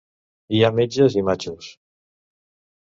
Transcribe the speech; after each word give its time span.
Hi 0.55 0.61
ha 0.63 0.71
metges 0.79 1.19
i 1.23 1.25
matxos. 1.29 1.71